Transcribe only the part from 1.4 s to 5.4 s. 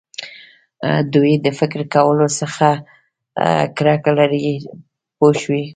د فکر کولو څخه کرکه لري پوه